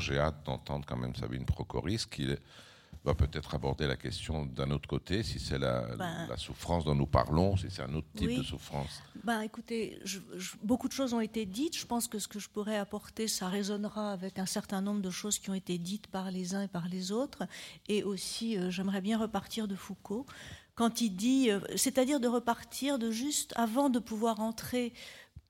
[0.00, 2.26] j'ai hâte d'entendre quand même Sabine Procoris qui
[3.04, 6.94] va peut-être aborder la question d'un autre côté, si c'est la, Ben- la souffrance dont
[6.94, 8.38] nous parlons, si c'est un autre type Oui.
[8.38, 9.00] de souffrance.
[9.22, 11.76] Ben, écoutez, je- je- beaucoup de choses ont été dites.
[11.76, 15.10] Je pense que ce que je pourrais apporter, ça résonnera avec un certain nombre de
[15.10, 17.44] choses qui ont été dites par les uns et par les autres.
[17.88, 20.26] Et aussi, euh, j'aimerais bien repartir de Foucault
[20.74, 24.92] quand il dit, euh, c'est-à-dire de repartir de juste avant de pouvoir entrer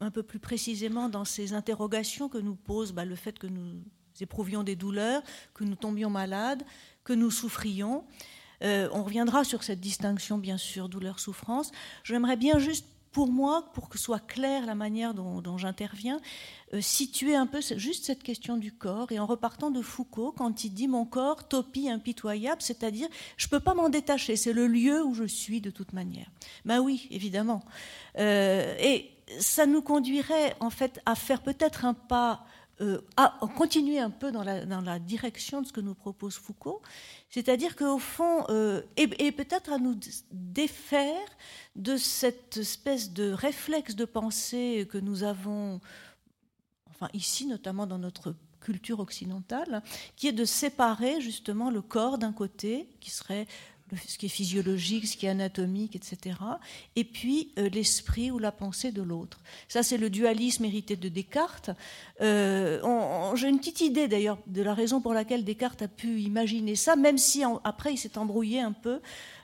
[0.00, 3.82] un peu plus précisément dans ces interrogations que nous pose ben, le fait que nous
[4.22, 5.22] éprouvions des douleurs,
[5.54, 6.62] que nous tombions malades,
[7.04, 8.04] que nous souffrions.
[8.62, 11.72] Euh, on reviendra sur cette distinction, bien sûr, douleur-souffrance.
[12.04, 16.20] J'aimerais bien juste, pour moi, pour que soit claire la manière dont, j'interviens,
[16.74, 20.64] euh, situer un peu juste cette question du corps, et en repartant de Foucault, quand
[20.64, 24.66] il dit mon corps, topie impitoyable, c'est-à-dire je ne peux pas m'en détacher, c'est le
[24.66, 26.26] lieu où je suis de toute manière.
[26.64, 27.62] Ben oui, évidemment.
[28.18, 32.44] Euh, et ça nous conduirait en fait à faire peut-être un pas
[32.82, 36.82] euh, à continuer un peu dans la, direction de ce que nous propose Foucault,
[37.30, 39.98] c'est-à-dire qu'au fond, euh, et, et peut-être à nous
[40.30, 41.26] défaire
[41.74, 45.80] de cette espèce de réflexe de pensée que nous avons,
[46.90, 49.82] enfin ici notamment dans notre culture occidentale,
[50.16, 53.46] qui est de séparer justement le corps d'un côté, qui serait
[54.06, 56.36] ce qui est physiologique, ce qui est anatomique, etc.,
[56.96, 59.40] et puis euh, l'esprit ou la pensée de l'autre.
[59.68, 61.70] Ça, c'est le dualisme hérité de Descartes.
[62.20, 66.74] Euh, J'ai une petite idée d'ailleurs de la raison pour laquelle Descartes a pu imaginer
[66.74, 69.00] ça, même si après il s'est embrouillé un peu,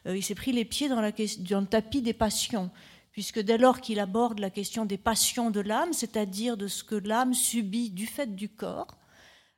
[0.07, 2.71] euh, il s'est pris les pieds dans, la, dans le tapis des passions.
[3.13, 6.95] Puisque dès lors qu'il aborde la question des passions de l'âme, c'est-à-dire de ce que
[6.95, 8.97] l'âme subit du fait du corps,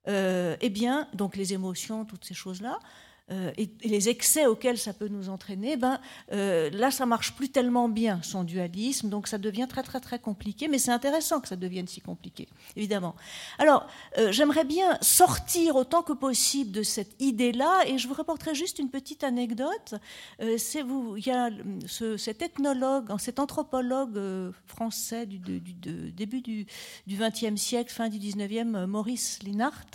[0.09, 2.81] eh bien, donc les émotions, toutes ces choses-là,
[3.31, 5.99] euh, et, les excès auxquels ça peut nous entraîner, ben,
[6.33, 10.19] euh, là, ça marche plus tellement bien, son dualisme, donc ça devient très, très, très
[10.19, 13.15] compliqué, mais c'est intéressant que ça devienne si compliqué, évidemment.
[13.59, 13.87] Alors,
[14.19, 18.79] euh, j'aimerais bien sortir autant que possible de cette idée-là, et je vous rapporterai juste
[18.79, 19.95] une petite anecdote.
[20.87, 21.51] Vous, il y a
[21.87, 24.21] ce- cet ethnologue, cet anthropologue
[24.67, 26.67] français du, du- début du
[27.09, 29.87] XXe siècle, fin du XIXe, Maurice Linhart,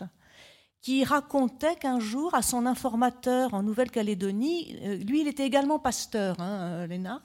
[0.81, 6.39] qui racontait qu'un jour, à son informateur en Nouvelle-Calédonie, euh, lui, il était également pasteur,
[6.39, 7.21] hein, euh, Lénart,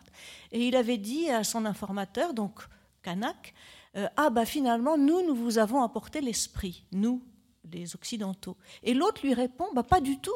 [0.51, 2.61] et il avait dit à son informateur, donc
[3.03, 3.55] Kanak,
[3.97, 7.23] euh, ah bah finalement, nous, nous vous avons apporté l'esprit, nous,
[7.71, 8.57] les Occidentaux.
[8.83, 10.33] Et l'autre lui répond, bah pas du tout,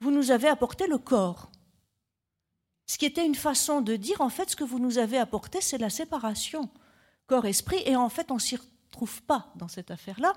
[0.00, 1.50] vous nous avez apporté le corps.
[2.86, 5.60] Ce qui était une façon de dire, en fait, ce que vous nous avez apporté,
[5.60, 6.70] c'est la séparation
[7.26, 8.56] corps-esprit, et en fait, on s'y
[8.88, 10.32] retrouve pas dans cette affaire-là.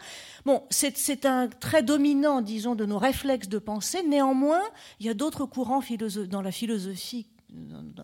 [0.45, 4.03] Bon, c'est un trait dominant, disons, de nos réflexes de pensée.
[4.03, 4.61] Néanmoins,
[4.99, 5.81] il y a d'autres courants
[6.29, 7.27] dans la philosophie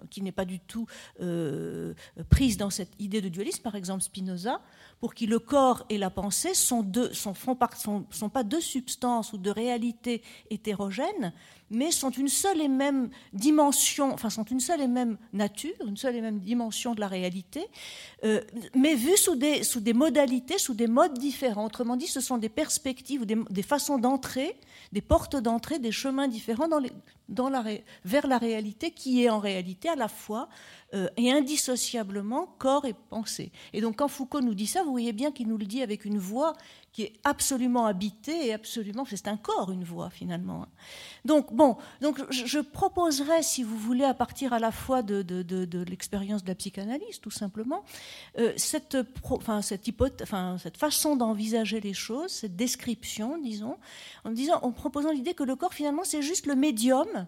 [0.09, 0.88] qui n'est pas du tout
[1.22, 1.94] euh,
[2.30, 4.62] prise dans cette idée de dualisme, par exemple Spinoza,
[5.00, 9.38] pour qui le corps et la pensée sont, deux, sont, sont pas deux substances ou
[9.38, 11.34] deux réalités hétérogènes,
[11.69, 15.97] mais sont une seule et même dimension, enfin sont une seule et même nature, une
[15.97, 17.67] seule et même dimension de la réalité,
[18.23, 18.41] euh,
[18.75, 21.66] mais vues sous des, modalités, sous des modes différents.
[21.66, 24.57] Autrement dit, ce sont des perspectives ou des, façons d'entrer,
[24.94, 26.69] des portes d'entrée, des chemins différents
[28.05, 30.47] vers la réalité qui est en réalité à la fois
[30.93, 33.51] euh, et indissociablement corps et pensée.
[33.73, 36.05] Et donc quand Foucault nous dit ça, vous voyez bien qu'il nous le dit avec
[36.05, 36.53] une voix
[36.93, 40.65] qui est absolument habitée et absolument, c'est un corps, une voix finalement.
[41.25, 45.43] Donc bon, donc je, proposerais, si vous voulez, à partir à la fois de, de,
[45.43, 47.83] de, de l'expérience de la psychanalyse, tout simplement,
[48.39, 53.77] euh, cette, pro- enfin, cette, hypothèse, enfin, cette façon d'envisager les choses, cette description, disons,
[54.23, 57.27] en disant, en proposant l'idée que le corps finalement c'est juste le médium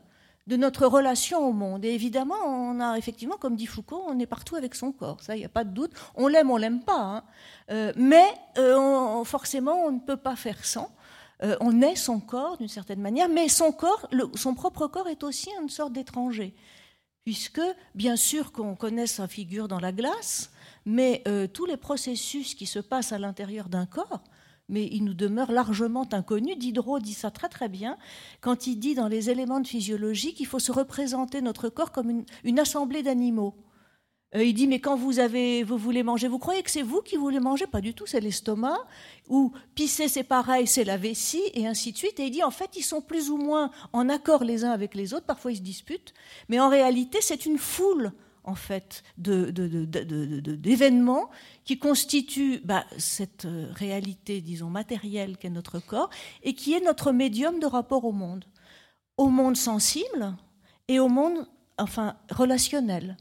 [0.49, 1.85] de notre relation au monde.
[1.85, 5.21] Et évidemment, on a effectivement, comme dit Foucault, on est partout avec son corps.
[5.21, 5.91] Ça, il n'y a pas de doute.
[6.15, 6.99] On l'aime, on l'aime pas.
[6.99, 7.23] hein.
[7.69, 8.25] Euh, mais
[8.57, 10.89] euh, forcément, on ne peut pas faire sans.
[11.43, 15.23] Euh, on est son corps d'une certaine manière, mais son corps, son propre corps est
[15.23, 16.55] aussi une sorte d'étranger,
[17.23, 17.61] puisque
[17.93, 20.51] bien sûr qu'on connaît sa figure dans la glace,
[20.85, 24.21] mais tous les processus qui se passent à l'intérieur d'un corps,
[24.69, 26.55] mais il nous demeure largement inconnu.
[26.55, 27.97] Diderot dit ça très très bien
[28.41, 32.23] quand il dit dans les éléments de physiologie qu'il faut se représenter notre corps comme
[32.43, 33.55] une, assemblée d'animaux.
[34.35, 37.01] Euh, il dit mais quand vous avez, vous voulez manger, vous croyez que c'est vous
[37.01, 37.65] qui voulez manger?
[37.65, 38.77] Pas du tout, c'est l'estomac.
[39.27, 42.19] Ou pisser c'est pareil, c'est la vessie et ainsi de suite.
[42.19, 44.93] Et il dit en fait ils sont plus ou moins en accord les uns avec
[44.93, 45.25] les autres.
[45.25, 46.13] Parfois ils se disputent,
[46.47, 48.13] mais en réalité c'est une foule
[48.49, 51.29] en fait d'événements
[51.63, 56.09] qui constituent bah, cette euh, réalité, disons matérielle qu'est notre corps
[56.43, 58.45] et qui est notre médium de rapport au monde,
[59.17, 60.35] au monde sensible
[60.87, 61.47] et au monde
[61.77, 63.17] enfin relationnel.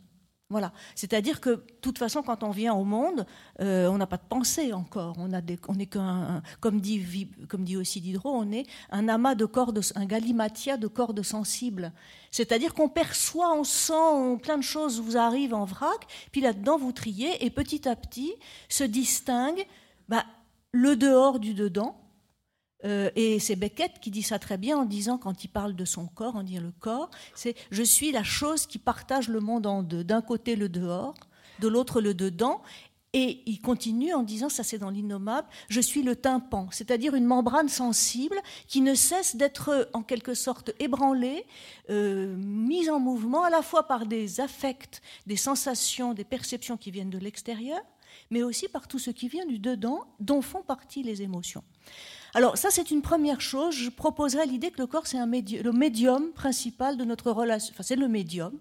[0.50, 0.72] Voilà.
[0.94, 3.26] C'est-à-dire que, de toute façon, quand on vient au monde,
[3.60, 5.14] euh, on n'a pas de pensée encore.
[5.18, 9.44] On, a on qu'un, comme dit, comme dit aussi Diderot, on est un amas de
[9.44, 11.92] cordes, un galimatia de cordes sensibles.
[12.30, 16.92] C'est-à-dire qu'on perçoit, on sent, plein de choses vous arrivent en vrac, puis là-dedans vous
[16.92, 18.32] triez, et petit à petit
[18.70, 19.66] se distingue
[20.08, 20.24] bah,
[20.72, 22.00] le dehors du dedans,
[22.84, 25.84] euh, et c'est Beckett qui dit ça très bien en disant, quand il parle de
[25.84, 29.66] son corps, en dit le corps, c'est je suis la chose qui partage le monde
[29.66, 30.04] en deux.
[30.04, 31.14] D'un côté le dehors,
[31.60, 32.62] de l'autre le dedans.
[33.14, 37.24] Et il continue en disant, ça c'est dans l'innommable, je suis le tympan, c'est-à-dire une
[37.24, 41.46] membrane sensible qui ne cesse d'être en quelque sorte ébranlée,
[41.88, 46.90] euh, mise en mouvement à la fois par des affects, des sensations, des perceptions qui
[46.90, 47.80] viennent de l'extérieur,
[48.30, 51.64] mais aussi par tout ce qui vient du dedans, dont font partie les émotions.
[52.34, 53.74] Alors ça, c'est une première chose.
[53.74, 57.72] Je proposerais l'idée que le corps, c'est le médium principal de notre relation.
[57.74, 58.58] Enfin, c'est le médium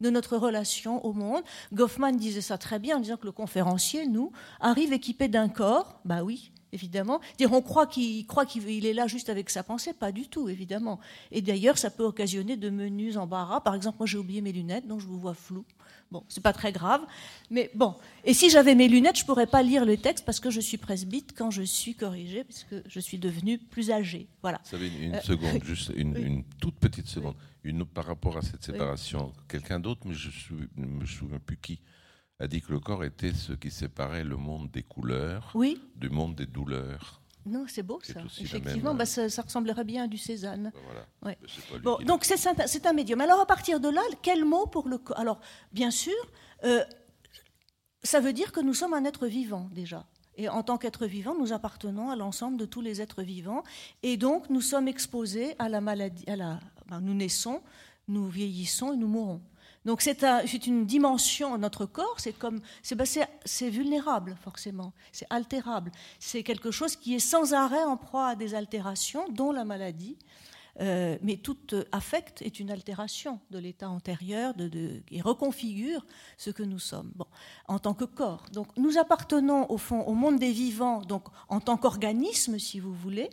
[0.00, 1.42] de notre relation au monde.
[1.72, 6.00] Goffman disait ça très bien en disant que le conférencier, nous, arrive équipé d'un corps.
[6.04, 7.20] Bah oui, évidemment.
[7.38, 10.48] Dire, on croit qu'il croit qu'il est là juste avec sa pensée, pas du tout,
[10.48, 11.00] évidemment.
[11.30, 13.60] Et d'ailleurs, ça peut occasionner de menus embarras.
[13.60, 15.64] Par exemple, moi, j'ai oublié mes lunettes, donc je vous vois flou.
[16.10, 17.02] Bon, c'est pas très grave,
[17.50, 17.94] mais bon.
[18.24, 20.78] Et si j'avais mes lunettes, je pourrais pas lire le texte parce que je suis
[20.78, 24.26] presbyte quand je suis corrigée, puisque je suis devenue plus âgée.
[24.40, 24.58] Voilà.
[24.64, 27.34] Vous savez, une, euh, seconde, juste une, toute petite seconde.
[27.62, 30.30] Une, par rapport à cette séparation, quelqu'un d'autre, mais je
[30.76, 31.80] ne me souviens plus qui,
[32.40, 35.52] a dit que le corps était ce qui séparait le monde des couleurs
[35.96, 37.20] du monde des douleurs.
[37.48, 38.20] Non, c'est beau ça.
[38.40, 40.72] Effectivement, bah, ça, ressemblerait bien à du Cézanne.
[41.22, 41.32] Bah,
[41.82, 43.20] bon, donc c'est un, médium.
[43.20, 45.40] Alors à partir de là, quel mot pour le corps Alors
[45.72, 46.14] bien sûr,
[46.64, 46.84] euh,
[48.02, 50.06] ça veut dire que nous sommes un être vivant déjà.
[50.36, 53.64] Et en tant qu'être vivant, nous appartenons à l'ensemble de tous les êtres vivants.
[54.02, 56.24] Et donc nous sommes exposés à la maladie.
[56.28, 57.60] À la, ben, nous naissons,
[58.06, 59.42] nous vieillissons et nous mourons.
[59.88, 62.60] Donc c'est une dimension, notre corps, c'est comme,
[62.94, 68.26] bah, c'est vulnérable forcément, c'est altérable, c'est quelque chose qui est sans arrêt en proie
[68.26, 70.18] à des altérations, dont la maladie,
[70.80, 71.56] euh, mais tout
[71.92, 74.54] affect est une altération de l'état antérieur
[75.10, 76.04] et reconfigure
[76.36, 77.12] ce que nous sommes
[77.66, 78.44] en tant que corps.
[78.52, 82.94] Donc nous appartenons au fond au monde des vivants, donc en tant qu'organisme, si vous
[82.94, 83.30] voulez,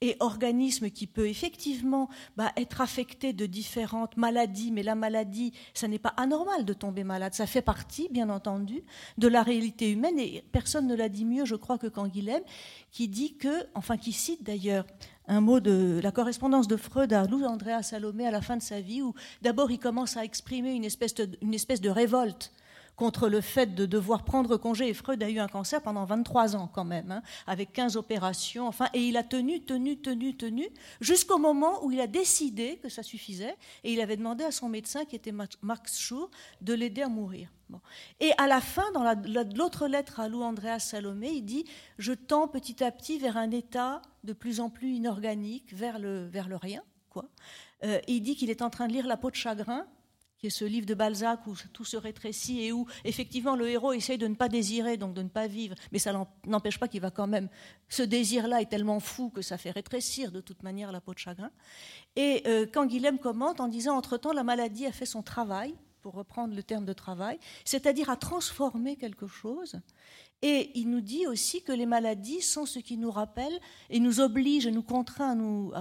[0.00, 5.88] et organisme qui peut effectivement bah, être affecté de différentes maladies, mais la maladie, ça
[5.88, 8.82] n'est pas anormal de tomber malade, ça fait partie, bien entendu,
[9.18, 12.42] de la réalité humaine, et personne ne l'a dit mieux, je crois, que Canguilhem,
[12.90, 14.84] qui dit que, enfin qui cite d'ailleurs
[15.28, 18.62] un mot de la correspondance de Freud à Lou Andrea Salomé à la fin de
[18.62, 22.50] sa vie, où d'abord il commence à exprimer une espèce de, une espèce de révolte
[22.98, 24.88] contre le fait de devoir prendre congé.
[24.88, 28.66] Et Freud a eu un cancer pendant 23 ans quand même, hein, avec 15 opérations.
[28.66, 30.68] Enfin, et il a tenu, tenu, tenu, tenu,
[31.00, 33.56] jusqu'au moment où il a décidé que ça suffisait.
[33.84, 36.28] Et il avait demandé à son médecin, qui était Max Schur,
[36.60, 37.48] de l'aider à mourir.
[38.20, 39.04] Et à la fin, dans
[39.54, 41.64] l'autre lettre à Lou Andreas Salomé, il dit
[41.98, 46.26] Je tends petit à petit vers un état de plus en plus inorganique, vers le,
[46.26, 46.82] vers le rien.
[47.10, 47.26] Quoi.
[47.84, 49.86] Euh, il dit qu'il est en train de lire La peau de chagrin,
[50.38, 53.92] qui est ce livre de Balzac où tout se rétrécit et où effectivement le héros
[53.92, 56.12] essaye de ne pas désirer, donc de ne pas vivre, mais ça
[56.46, 57.48] n'empêche pas qu'il va quand même.
[57.88, 61.18] Ce désir-là est tellement fou que ça fait rétrécir de toute manière la peau de
[61.18, 61.50] chagrin.
[62.16, 66.14] Et euh, quand Guilhem commente en disant Entre-temps, la maladie a fait son travail, pour
[66.14, 69.80] reprendre le terme de travail, c'est-à-dire à transformer quelque chose.
[70.42, 73.58] Et il nous dit aussi que les maladies sont ce qui nous rappelle
[73.90, 75.72] et nous oblige et nous contraint à, nous,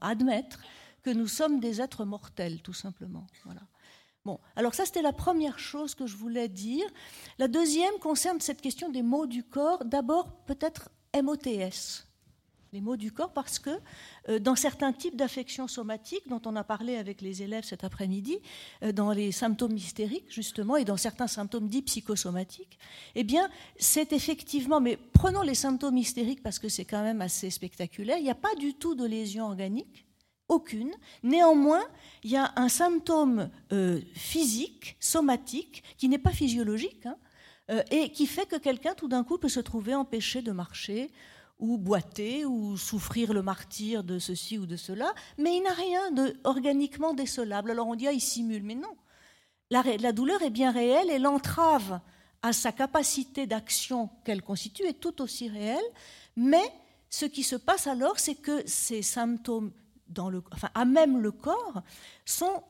[0.00, 0.60] admettre
[1.02, 3.26] que nous sommes des êtres mortels, tout simplement.
[3.44, 3.60] Voilà.
[4.26, 6.84] Bon, alors ça c'était la première chose que je voulais dire.
[7.38, 9.84] La deuxième concerne cette question des mots du corps.
[9.84, 12.02] D'abord peut-être MOTS
[12.72, 13.70] les mots du corps parce que
[14.28, 18.40] euh, dans certains types d'affections somatiques dont on a parlé avec les élèves cet après-midi,
[18.82, 22.80] euh, dans les symptômes hystériques justement et dans certains symptômes dits psychosomatiques,
[23.14, 27.48] eh bien c'est effectivement, mais prenons les symptômes hystériques parce que c'est quand même assez
[27.50, 30.05] spectaculaire, il n'y a pas du tout de lésion organique.
[30.48, 30.92] Aucune.
[31.22, 31.84] Néanmoins,
[32.22, 37.16] il y a un symptôme euh, physique, somatique, qui n'est pas physiologique, hein,
[37.90, 41.10] et qui fait que quelqu'un, tout d'un coup, peut se trouver empêché de marcher,
[41.58, 46.10] ou boiter, ou souffrir le martyr de ceci ou de cela, mais il n'a rien
[46.10, 47.70] de organiquement décelable.
[47.70, 48.96] Alors on dit, ah, il simule, mais non.
[49.70, 52.00] La, la douleur est bien réelle et l'entrave
[52.42, 55.84] à sa capacité d'action qu'elle constitue est tout aussi réelle,
[56.36, 56.62] mais
[57.08, 59.72] ce qui se passe alors, c'est que ces symptômes,
[60.74, 61.82] à même le corps,
[62.24, 62.62] sont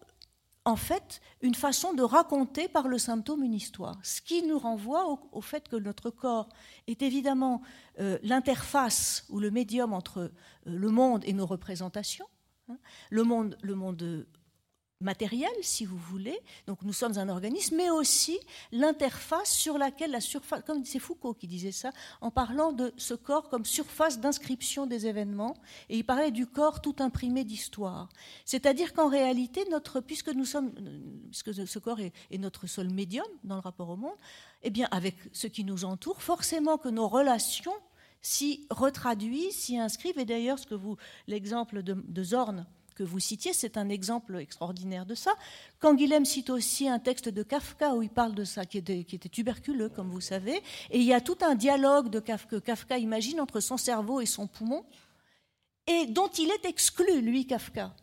[0.66, 3.98] en fait une façon de raconter par le symptôme une histoire.
[4.02, 6.48] Ce qui nous renvoie au, fait que notre corps
[6.88, 7.62] est évidemment
[8.00, 10.32] euh, l'interface ou le médium entre euh,
[10.64, 12.26] le monde et nos représentations.
[12.68, 12.78] Hein.
[13.10, 14.26] le monde, le monde
[15.00, 18.38] matériel, si vous voulez, donc nous sommes un organisme, mais aussi
[18.72, 23.12] l'interface sur laquelle la surface, comme c'est Foucault qui disait ça, en parlant de ce
[23.12, 25.54] corps comme surface d'inscription des événements,
[25.90, 28.08] et il parlait du corps tout imprimé d'histoire.
[28.46, 29.64] C'est-à-dire qu'en réalité,
[30.06, 30.72] puisque nous sommes,
[31.30, 34.16] puisque ce corps est, notre seul médium dans le rapport au monde,
[34.62, 37.74] eh bien, avec ce qui nous entoure, forcément que nos relations
[38.22, 40.58] s'y retraduisent, s'y inscrivent, et d'ailleurs,
[41.26, 45.32] l'exemple de Zorn, que vous citiez, c'est un exemple extraordinaire de ça.
[45.80, 49.90] Canguilhem cite aussi un texte de Kafka où il parle de ça, qui était, tuberculeux,
[49.90, 50.56] comme vous savez,
[50.90, 52.10] et il y a tout un dialogue
[52.48, 54.84] que Kafka imagine entre son cerveau et son poumon,
[55.86, 57.94] et dont il est exclu, lui, Kafka.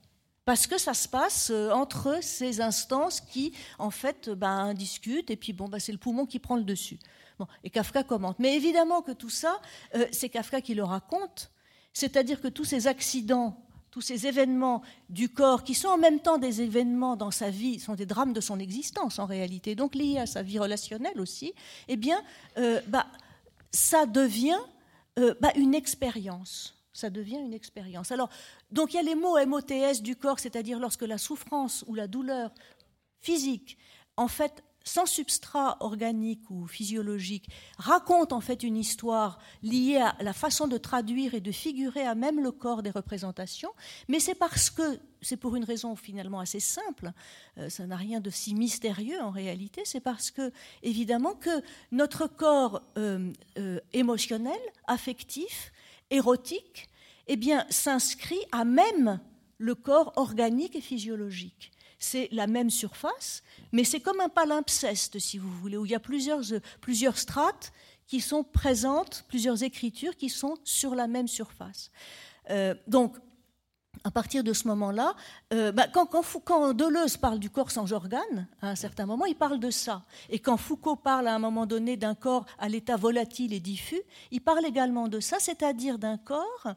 [0.46, 5.38] Parce que ça se passe euh, entre ces instances qui, en fait, ben, discutent, et
[5.38, 7.00] puis bon, ben, c'est le poumon qui prend le dessus.
[7.40, 8.38] Bon, et Kafka commente.
[8.40, 9.60] Mais évidemment que tout ça,
[9.96, 11.50] euh, c'est Kafka qui le raconte,
[11.94, 13.58] c'est-à-dire que tous ces accidents
[13.94, 17.80] tous ces événements du corps qui sont en même temps des événements dans sa vie,
[17.80, 21.54] sont des drames de son existence en réalité, donc liés à sa vie relationnelle aussi,
[21.88, 22.20] eh bien,
[22.58, 23.06] euh, bah,
[23.70, 24.58] ça devient
[25.20, 26.76] euh, bah, une expérience.
[26.92, 28.12] Ça devient une expérience.
[28.12, 28.30] Alors,
[28.72, 32.08] donc il y a les mots MOTS du corps, c'est-à-dire lorsque la souffrance ou la
[32.08, 32.52] douleur
[33.20, 33.78] physique,
[34.18, 40.34] en fait, sans substrat organique ou physiologique, raconte en fait une histoire liée à la
[40.34, 43.72] façon de traduire et de figurer à même le corps des représentations,
[44.08, 47.12] mais c'est parce que, c'est pour une raison finalement assez simple,
[47.58, 51.62] euh, ça n'a rien de si mystérieux en réalité, c'est parce que, évidemment, que
[51.92, 55.72] notre corps euh, euh, émotionnel, affectif,
[56.10, 56.90] érotique,
[57.28, 59.20] eh s'inscrit à même
[59.58, 61.73] le corps organique et physiologique
[62.04, 65.96] c'est la même surface, mais c'est comme un palimpseste, si vous voulez, où il y
[65.96, 66.42] a plusieurs,
[66.82, 67.72] plusieurs strates
[68.08, 71.92] qui sont présentes, plusieurs écritures qui sont sur la même surface.
[72.50, 73.16] Euh, donc,
[74.04, 75.16] à partir de ce moment-là,
[75.54, 76.08] euh, bah, quand,
[76.44, 80.04] quand, Deleuze parle du corps sans organes, à un certain moment, il parle de ça.
[80.30, 84.02] Et quand Foucault parle à un moment donné d'un corps à l'état volatile et diffus,
[84.32, 86.68] il parle également de ça, c'est-à-dire d'un corps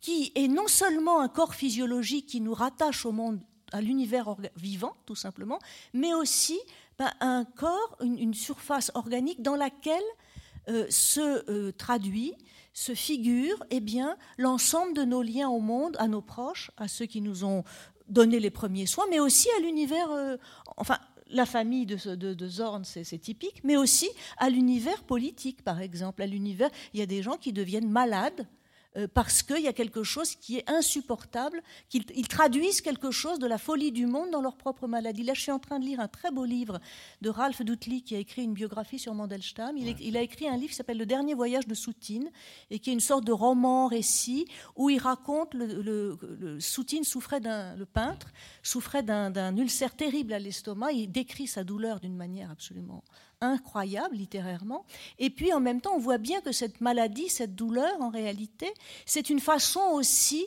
[0.00, 3.38] qui est non seulement un corps physiologique qui nous rattache au monde
[3.72, 5.58] à l'univers vivant, tout simplement,
[5.92, 6.58] mais aussi
[6.98, 10.02] ben, un corps, une, surface organique dans laquelle
[10.68, 12.34] euh, se euh, traduit,
[12.72, 17.06] se figure eh bien, l'ensemble de nos liens au monde, à nos proches, à ceux
[17.06, 17.64] qui nous ont
[18.08, 20.36] donné les premiers soins, mais aussi à l'univers, euh,
[20.76, 20.98] enfin,
[21.28, 26.22] la famille de, de, Zorn, c'est typique, mais aussi à l'univers politique, par exemple.
[26.22, 28.46] À l'univers, il y a des gens qui deviennent malades
[29.14, 33.58] parce qu'il y a quelque chose qui est insupportable, qu'ils traduisent quelque chose de la
[33.58, 35.22] folie du monde dans leur propre maladie.
[35.22, 36.80] Là, je suis en train de lire un très beau livre
[37.20, 39.76] de Ralph Duttley qui a écrit une biographie sur Mandelstam.
[39.76, 42.30] Il, a écrit un livre qui s'appelle Le dernier voyage de Soutine
[42.70, 44.46] et qui est une sorte de roman, récit,
[44.76, 48.28] où il raconte le, le, Soutine souffrait d'un, le peintre
[48.62, 50.92] souffrait d'un ulcère terrible à l'estomac.
[50.92, 53.02] Il décrit sa douleur d'une manière absolument
[53.42, 54.86] incroyable littérairement.
[55.18, 58.72] Et puis en même temps, on voit bien que cette maladie, cette douleur, en réalité,
[59.06, 60.46] c'est une façon aussi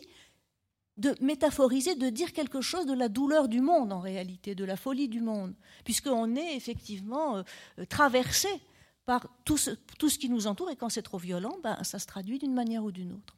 [0.97, 4.77] de métaphoriser, de dire quelque chose de la douleur du monde, en réalité, de la
[4.77, 8.47] folie du monde, puisqu'on est effectivement euh, traversé
[9.05, 9.71] par tout ce,
[10.17, 12.91] qui nous entoure, et quand c'est trop violent, ben, ça se traduit d'une manière ou
[12.91, 13.35] d'une autre.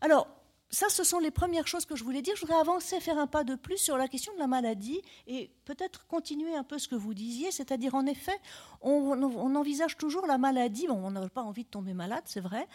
[0.00, 0.28] Alors,
[0.70, 2.36] ça, ce sont les premières choses que je voulais dire.
[2.36, 5.50] Je voudrais avancer, faire un pas de plus sur la question de la maladie et
[5.64, 8.38] peut-être continuer un peu ce que vous disiez, c'est-à-dire en effet,
[8.80, 12.68] on, envisage toujours la maladie, on n'a pas envie de tomber malade, c'est vrai,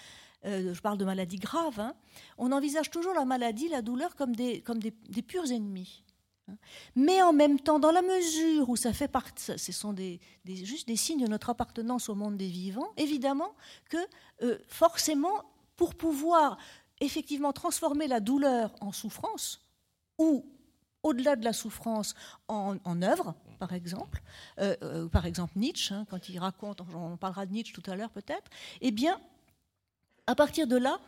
[0.45, 1.95] euh, je parle de maladie grave, hein.
[2.37, 6.03] on envisage toujours la maladie, la douleur comme des, comme des, purs ennemis.
[6.47, 6.55] Hein.
[6.95, 10.87] Mais en même temps, dans la mesure où ça fait partie, ce sont des, juste
[10.87, 13.55] des signes de notre appartenance au monde des vivants, évidemment
[13.89, 13.97] que
[14.43, 15.43] euh, forcément,
[15.75, 16.57] pour pouvoir
[17.01, 19.65] effectivement transformer la douleur en souffrance
[20.19, 20.45] ou
[21.01, 22.15] au-delà de la souffrance
[22.47, 24.21] en, œuvre, par exemple,
[24.59, 28.09] euh, par exemple Nietzsche, hein, quand il raconte, on parlera de Nietzsche tout à l'heure
[28.09, 28.49] peut-être,
[28.81, 29.19] eh bien,
[30.27, 30.99] à partir de là,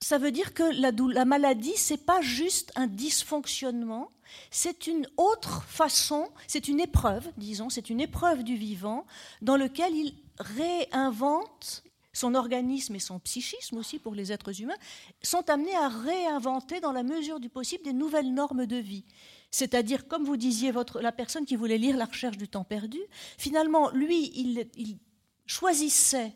[0.00, 4.10] ça veut dire que la, la maladie, c'est pas juste un dysfonctionnement,
[4.50, 9.06] c'est une autre façon, c'est une épreuve, disons, c'est une épreuve du vivant
[9.42, 11.82] dans lequel il réinvente
[12.18, 14.76] son organisme et son psychisme aussi pour les êtres humains,
[15.22, 19.04] sont amenés à réinventer dans la mesure du possible des nouvelles normes de vie.
[19.50, 22.98] C'est-à-dire, comme vous disiez, votre, la personne qui voulait lire La recherche du temps perdu,
[23.38, 24.98] finalement, lui, il,
[25.46, 26.32] choisissait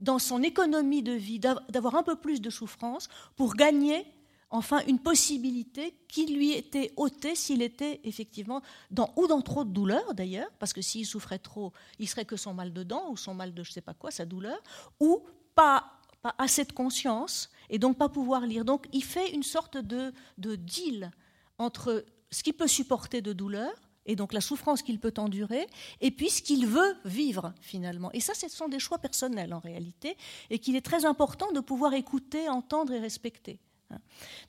[0.00, 4.06] dans son économie de vie d'avoir un peu plus de souffrance pour gagner
[4.50, 9.70] enfin une possibilité qui lui était ôtée s'il était effectivement dans, ou dans trop de
[9.70, 13.16] douleur d'ailleurs, parce que s'il souffrait trop, il serait que son mal de dents ou
[13.16, 14.58] son mal de je sais pas quoi, sa douleur,
[15.00, 15.24] ou
[15.56, 15.84] pas,
[16.22, 18.64] pas assez de conscience et donc pas pouvoir lire.
[18.64, 21.10] Donc il fait une sorte de, de deal
[21.58, 23.72] entre ce qu'il peut supporter de douleur,
[24.06, 25.66] et donc la souffrance qu'il peut endurer,
[26.00, 28.10] et puis ce qu'il veut vivre finalement.
[28.12, 30.16] Et ça, ce sont des choix personnels en réalité,
[30.50, 33.58] et qu'il est très important de pouvoir écouter, entendre et respecter.
[33.90, 33.98] Hein.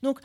[0.02, 0.20] Donc,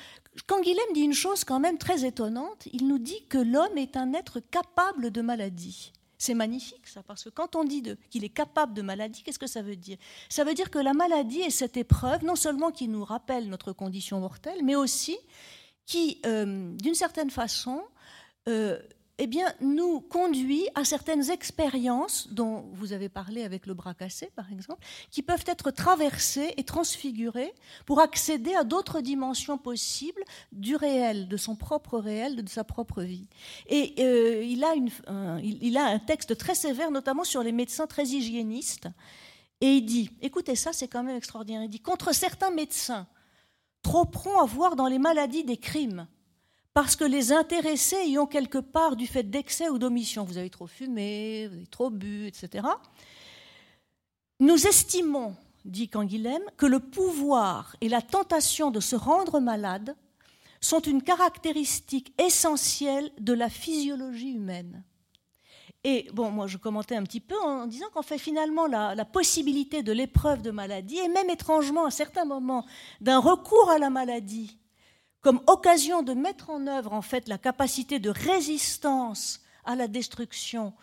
[0.48, 3.98] quand Guilhem dit une chose quand même très étonnante, il nous dit que l'homme est
[3.98, 5.92] un être capable de maladie.
[6.18, 9.48] C'est magnifique ça, parce que quand on dit qu'il est capable de maladie, qu'est-ce que
[9.48, 9.98] ça veut dire?
[10.30, 13.74] Ça veut dire que la maladie est cette épreuve, non seulement qui nous rappelle notre
[13.74, 15.18] condition mortelle, mais aussi
[15.88, 17.82] qui, euh, d'une certaine façon,
[18.48, 18.80] euh,
[19.24, 24.32] eh bien, nous conduit à certaines expériences dont vous avez parlé avec le bras cassé,
[24.36, 27.54] par exemple, qui peuvent être traversées et transfigurées
[27.86, 33.04] pour accéder à d'autres dimensions possibles du réel, de son propre réel, de sa propre
[33.04, 33.28] vie.
[33.68, 34.64] Et euh, il,
[35.78, 38.88] a un texte très sévère, notamment sur les médecins très hygiénistes.
[39.62, 43.06] Et il dit, écoutez ça, c'est quand même extraordinaire, il dit, contre certains médecins,
[43.84, 46.08] trop prompts à voir dans les maladies des crimes,
[46.74, 50.24] parce que les intéressés y ont quelque part du fait d'excès ou d'omission.
[50.24, 52.68] Vous avez trop fumé, vous avez trop bu, etc.
[54.40, 55.36] Nous estimons,
[55.66, 59.96] dit Canguilhem, que le pouvoir et la tentation de se rendre malade
[60.62, 64.84] sont une caractéristique essentielle de la physiologie humaine.
[65.84, 69.06] Et bon, moi je commentais un petit peu en disant qu'en fait finalement la, la
[69.06, 72.66] possibilité de l'épreuve de maladie, et même étrangement à certains moments
[73.02, 74.61] d'un recours à la maladie
[75.22, 80.74] comme occasion de mettre en œuvre en fait la capacité de résistance à la destruction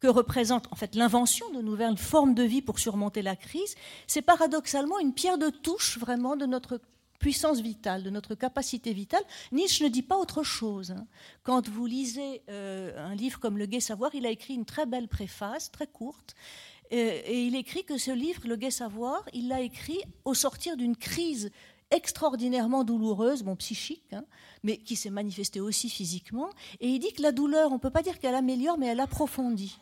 [0.00, 3.74] que représente en fait l'invention de nouvelles formes de vie pour surmonter la crise,
[4.06, 6.80] c'est paradoxalement une pierre de touche vraiment de notre
[7.18, 9.24] puissance vitale, de notre capacité vitale.
[9.50, 10.92] Nietzsche ne dit pas autre chose.
[10.92, 11.06] Hein.
[11.42, 14.86] Quand vous lisez euh, un livre comme Le Gai Savoir, il a écrit une très
[14.86, 16.36] belle préface, très courte,
[16.90, 20.96] et il écrit que ce livre, Le Gai Savoir, il l'a écrit au sortir d'une
[20.96, 21.50] crise
[21.90, 24.24] extraordinairement douloureuse, bon, psychique, hein,
[24.62, 26.50] mais qui s'est manifestée aussi physiquement.
[26.80, 29.00] Et il dit que la douleur, on ne peut pas dire qu'elle améliore, mais elle
[29.00, 29.78] approfondit.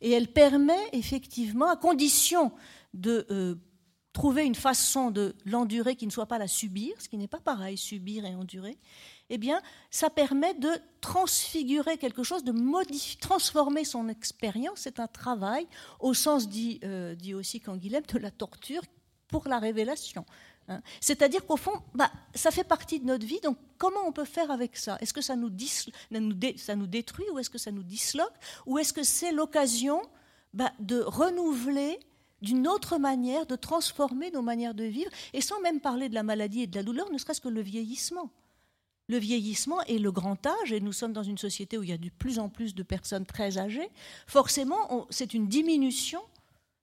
[0.00, 2.52] Et elle permet effectivement, à condition
[2.94, 3.54] de euh,
[4.12, 7.40] trouver une façon de l'endurer qui ne soit pas la subir, ce qui n'est pas
[7.40, 8.78] pareil, subir et endurer,
[9.30, 12.52] eh bien, ça permet de transfigurer quelque chose, de
[13.20, 14.80] transformer son expérience.
[14.80, 15.66] C'est un travail,
[16.00, 18.82] au sens dit, euh, dit aussi Canguilhem, de la torture
[19.28, 20.24] pour la révélation.
[20.68, 20.82] Hein.
[21.00, 24.50] C'est-à-dire qu'au fond, bah, ça fait partie de notre vie, donc comment on peut faire
[24.50, 24.98] avec ça?
[25.00, 28.34] Est-ce que ça nous, détruit ou est-ce que ça nous disloque?
[28.66, 30.02] Ou est-ce que c'est l'occasion
[30.52, 31.98] bah, de renouveler
[32.40, 36.22] d'une autre manière, de transformer nos manières de vivre, et sans même parler de la
[36.22, 38.30] maladie et de la douleur, ne serait-ce que le vieillissement?
[39.08, 41.94] Le vieillissement et le grand âge, et nous sommes dans une société où il y
[41.94, 43.88] a de plus en plus de personnes très âgées,
[44.26, 46.20] forcément, c'est une diminution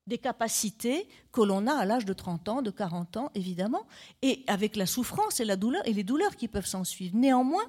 [0.07, 3.85] des capacités que l'on a à l'âge de 30 ans, de 40 ans, évidemment,
[4.21, 7.15] et avec la souffrance et la douleur et les douleurs qui peuvent s'en suivre.
[7.15, 7.65] Néanmoins,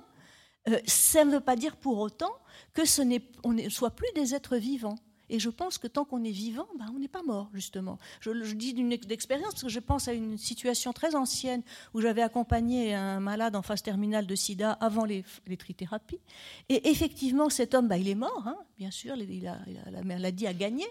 [0.69, 2.33] euh, ça ne veut pas dire pour autant
[2.75, 4.97] que ce n'est, ne soit plus des êtres vivants.
[5.29, 7.99] Et je pense que tant qu'on est vivant, ben, on n'est pas mort, justement.
[8.21, 11.63] Je, je dis d'une expérience parce que je pense à une situation très ancienne
[11.95, 16.21] où j'avais accompagné un malade en phase terminale de sida avant les, les trithérapies.
[16.69, 19.59] Et effectivement, cet homme, ben, il est mort, hein, bien sûr, il a,
[19.91, 20.87] la maladie a gagné.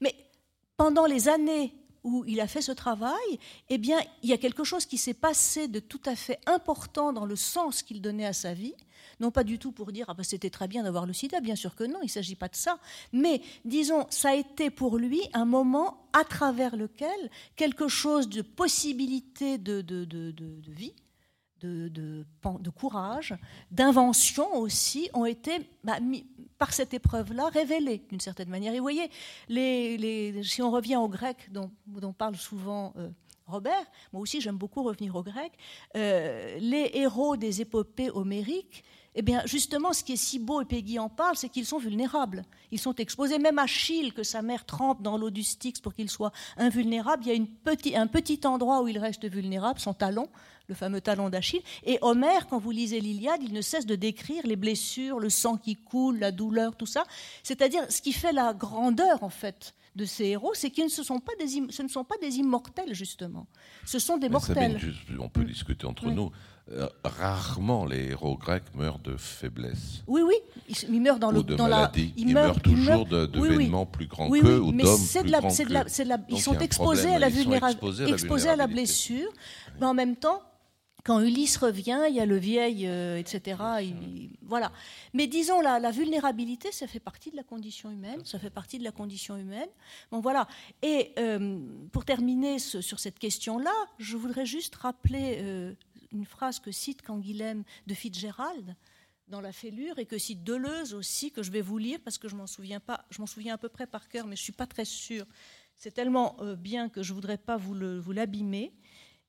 [0.00, 0.14] Mais
[0.78, 3.38] pendant les années où il a fait ce travail,
[3.68, 7.12] eh bien, il y a quelque chose qui s'est passé de tout à fait important
[7.12, 8.74] dans le sens qu'il donnait à sa vie.
[9.20, 11.56] Non pas du tout pour dire ah ben, c'était très bien d'avoir le sida, bien
[11.56, 12.78] sûr que non, il ne s'agit pas de ça.
[13.12, 18.42] Mais disons, ça a été pour lui un moment à travers lequel quelque chose de
[18.42, 20.94] possibilité de, de, de, de vie
[21.60, 23.34] de, de, courage,
[23.70, 25.98] d'invention aussi, ont été, bah,
[26.58, 28.72] par cette épreuve-là, révélées d'une certaine manière.
[28.72, 29.10] Et vous voyez,
[29.48, 31.70] les, si on revient au grec dont,
[32.12, 33.08] parle souvent euh,
[33.46, 35.52] Robert, moi aussi j'aime beaucoup revenir au grec,
[35.96, 40.64] euh, les héros des épopées homériques, eh bien, justement, ce qui est si beau, et
[40.64, 42.44] Peggy en parle, c'est qu'ils sont vulnérables.
[42.70, 46.10] Ils sont exposés, même Achille, que sa mère trempe dans l'eau du Styx pour qu'il
[46.10, 49.94] soit invulnérable, il y a une petit, un petit endroit où il reste vulnérable, son
[49.94, 50.28] talon,
[50.68, 51.62] le fameux talon d'Achille.
[51.84, 55.56] Et Homère, quand vous lisez l'Iliade, il ne cesse de décrire les blessures, le sang
[55.56, 57.04] qui coule, la douleur, tout ça.
[57.42, 61.18] C'est-à-dire, ce qui fait la grandeur, en fait, de ces héros, c'est qu'ils ne sont
[61.18, 63.46] pas des, ce ne sont pas des immortels, justement.
[63.84, 64.78] Ce sont des mortels.
[65.18, 66.30] on peut discuter entre nous.
[66.70, 70.02] Euh, rarement les héros grecs meurent de faiblesse.
[70.06, 70.34] Oui, oui,
[70.90, 71.90] ils, meurent dans, le, dans la.
[72.16, 76.22] Ils, meurent, toujours d'événements plus grands qu'eux ou d'hommes plus grands qu'eux.
[76.28, 79.30] Ils sont exposés à la vulnérabilité, exposés à la blessure,
[79.80, 80.42] mais en même temps,
[81.04, 83.56] quand Ulysse revient, il y a le vieil, euh, etc.
[84.42, 84.70] voilà.
[85.14, 88.20] Mais disons, la, la, vulnérabilité, ça fait partie de la condition humaine.
[88.26, 89.68] Ça fait partie de la condition humaine.
[90.10, 90.46] Bon, voilà.
[90.82, 91.60] Et euh,
[91.92, 95.38] pour terminer sur cette question-là, je voudrais juste rappeler
[96.12, 98.76] une phrase que cite Canguilhem de Fitzgerald,
[99.28, 102.28] dans la fêlure et que si Deleuze aussi, que je vais vous lire parce que
[102.28, 104.52] je m'en souviens pas, je m'en souviens à peu près par cœur, mais je suis
[104.52, 105.26] pas très sûre.
[105.76, 107.74] C'est tellement euh, bien que je voudrais pas vous
[108.12, 108.72] l'abîmer.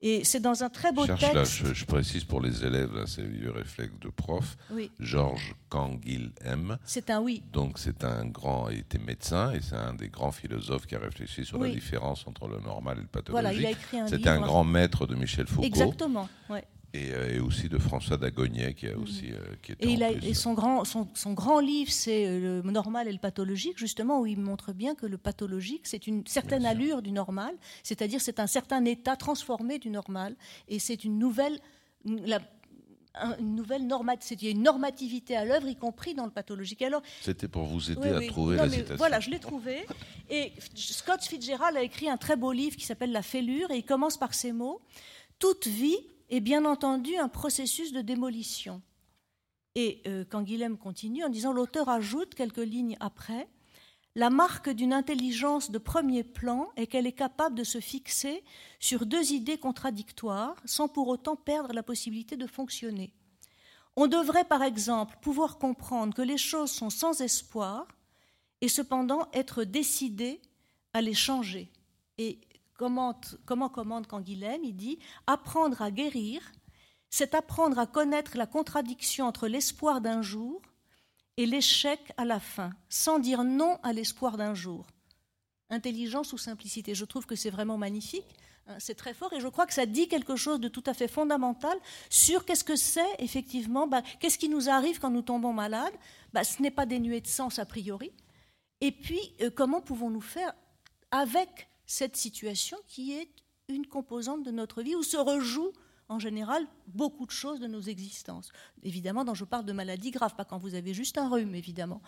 [0.02, 1.74] Et c'est dans un très beau texte.
[1.74, 4.56] je, précise pour les élèves, c'est le réflexe de prof.
[5.00, 6.78] Georges Canguilhem.
[6.86, 7.44] C'est un oui.
[7.52, 11.00] Donc c'est un grand, il était médecin et c'est un des grands philosophes qui a
[11.00, 13.32] réfléchi sur la différence entre le normal et le pathologique.
[13.32, 15.68] Voilà, il a écrit un C'était un grand maître de Michel Foucault.
[15.68, 16.30] Exactement.
[16.50, 16.64] Ouais.
[16.96, 19.04] Euh, et, aussi de François Dagognet qui a mhm.
[19.04, 22.64] aussi euh, qui et, il a, et son grand son, son grand livre c'est euh,
[22.64, 26.26] le normal et le pathologique justement où il montre bien que le pathologique c'est une
[26.26, 30.36] certaine allure du normal c'est-à-dire c'est un certain état transformé du normal
[30.68, 31.60] et c'est une nouvelle
[32.06, 32.40] la,
[33.40, 36.82] une nouvelle il y a une normativité à l'œuvre, y compris dans le pathologique.
[36.82, 38.96] Alors, c'était pour vous aider à trouver la citation.
[38.96, 39.86] Voilà, je l'ai trouvé.
[40.30, 43.84] Et Scott Fitzgerald a écrit un très beau livre qui s'appelle La Fêlure, et il
[43.84, 44.80] commence par ces mots
[45.40, 45.98] toute vie
[46.30, 48.82] est bien entendu un processus de démolition.
[49.76, 53.48] Et euh, quand Guilhem continue en disant, l'auteur ajoute quelques lignes après,
[54.16, 58.44] la marque d'une intelligence de premier plan est qu'elle est capable de se fixer
[58.80, 63.14] sur deux idées contradictoires sans pour autant perdre la possibilité de fonctionner.
[63.96, 67.88] On devrait par exemple pouvoir comprendre que les choses sont sans espoir
[68.62, 70.42] et cependant être décidé
[70.94, 71.72] à les changer.
[72.18, 72.40] Et
[72.80, 76.42] comment, comment commande Canguilhem Il dit Apprendre à guérir,
[77.10, 80.62] c'est apprendre à connaître la contradiction entre l'espoir d'un jour
[81.36, 84.88] et l'échec à la fin, sans dire non à l'espoir d'un jour.
[85.70, 88.26] Intelligence ou simplicité Je trouve que c'est vraiment magnifique.
[88.68, 90.94] Hein, c'est très fort et je crois que ça dit quelque chose de tout à
[90.94, 91.78] fait fondamental
[92.10, 95.94] sur qu'est-ce que c'est effectivement, bah, qu'est-ce qui nous arrive quand nous tombons malades.
[96.32, 98.14] Bah, ce n'est pas dénué de sens a priori.
[98.80, 100.54] Et puis, euh, comment pouvons-nous faire
[101.12, 103.30] avec cette situation qui est
[103.68, 105.72] une composante de notre vie où se rejoue
[106.08, 108.52] en général beaucoup de choses de nos existences.
[108.84, 112.02] Évidemment, quand je parle de maladies graves, pas quand vous avez juste un rhume, évidemment.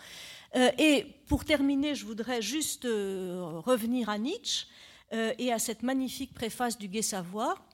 [0.54, 4.68] Euh, et pour terminer, je voudrais juste euh, revenir à Nietzsche
[5.12, 7.64] euh, et à cette magnifique préface du Gai Savoir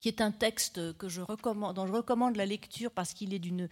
[0.00, 3.38] qui est un texte que je recommande, dont je recommande la lecture parce qu'il est
[3.38, 3.68] d'une,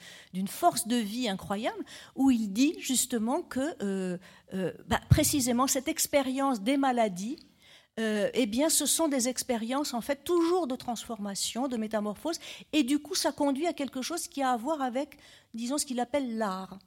[0.48, 1.84] force de vie incroyable,
[2.14, 4.18] où il dit justement que euh,
[4.54, 7.38] euh, bah, précisément cette expérience des maladies,
[7.98, 12.38] euh, eh bien, ce sont des expériences en fait toujours de transformation, de métamorphose,
[12.72, 15.16] et du coup, ça conduit à quelque chose qui a à voir avec,
[15.54, 16.78] disons, ce qu'il appelle l'art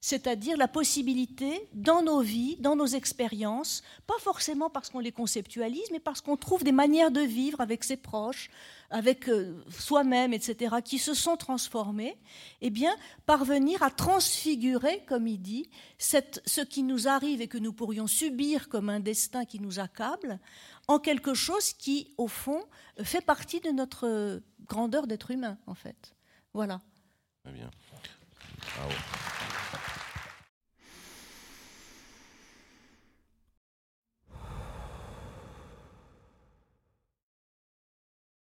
[0.00, 5.88] c'est-à-dire la possibilité dans nos vies, dans nos expériences, pas forcément parce qu'on les conceptualise,
[5.90, 8.50] mais parce qu'on trouve des manières de vivre avec ses proches,
[8.90, 12.16] avec euh, soi-même, etc., qui se sont transformées,
[12.60, 17.72] eh bien, parvenir à transfigurer, comme il dit, ce qui nous arrive et que nous
[17.72, 20.38] pourrions subir comme un destin qui nous accable,
[20.88, 22.62] en quelque chose qui, au fond,
[23.02, 26.14] fait partie de notre grandeur d'être humain, en fait.
[26.54, 26.80] Voilà.
[27.42, 27.70] Très bien.
[28.76, 28.94] Bravo.